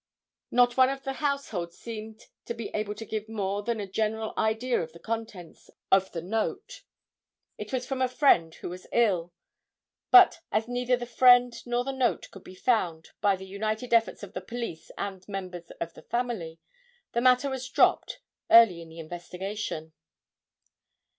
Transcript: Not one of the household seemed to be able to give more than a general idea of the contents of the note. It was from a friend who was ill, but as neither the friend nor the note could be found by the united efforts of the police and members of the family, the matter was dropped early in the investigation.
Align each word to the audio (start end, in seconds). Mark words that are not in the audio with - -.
Not 0.49 0.77
one 0.77 0.89
of 0.89 1.03
the 1.03 1.13
household 1.21 1.73
seemed 1.75 2.23
to 2.45 2.55
be 2.55 2.69
able 2.69 2.95
to 2.95 3.05
give 3.05 3.29
more 3.29 3.61
than 3.61 3.79
a 3.79 3.85
general 3.85 4.33
idea 4.35 4.81
of 4.81 4.93
the 4.93 4.99
contents 4.99 5.69
of 5.91 6.11
the 6.11 6.23
note. 6.23 6.81
It 7.59 7.71
was 7.71 7.85
from 7.85 8.01
a 8.01 8.07
friend 8.07 8.55
who 8.55 8.69
was 8.69 8.87
ill, 8.91 9.31
but 10.09 10.39
as 10.51 10.67
neither 10.67 10.97
the 10.97 11.05
friend 11.05 11.53
nor 11.67 11.83
the 11.83 11.91
note 11.91 12.31
could 12.31 12.43
be 12.43 12.55
found 12.55 13.09
by 13.21 13.35
the 13.35 13.45
united 13.45 13.93
efforts 13.93 14.23
of 14.23 14.33
the 14.33 14.41
police 14.41 14.89
and 14.97 15.27
members 15.29 15.69
of 15.79 15.93
the 15.93 16.01
family, 16.01 16.57
the 17.11 17.21
matter 17.21 17.47
was 17.51 17.69
dropped 17.69 18.21
early 18.49 18.81
in 18.81 18.89
the 18.89 18.97
investigation. 18.97 19.93